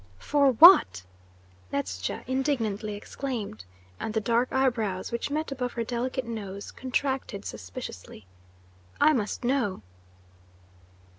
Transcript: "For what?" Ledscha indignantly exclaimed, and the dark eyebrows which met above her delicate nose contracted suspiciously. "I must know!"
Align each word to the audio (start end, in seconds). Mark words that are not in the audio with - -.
"For 0.17 0.53
what?" 0.53 1.03
Ledscha 1.71 2.23
indignantly 2.25 2.95
exclaimed, 2.95 3.65
and 3.99 4.15
the 4.15 4.19
dark 4.19 4.51
eyebrows 4.51 5.11
which 5.11 5.29
met 5.29 5.51
above 5.51 5.73
her 5.73 5.83
delicate 5.83 6.25
nose 6.25 6.71
contracted 6.71 7.45
suspiciously. 7.45 8.25
"I 8.99 9.13
must 9.13 9.43
know!" 9.43 9.83